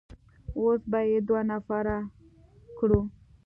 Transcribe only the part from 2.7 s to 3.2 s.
کړو.